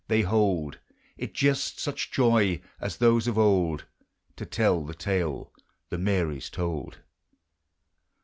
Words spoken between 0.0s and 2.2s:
They hold It just such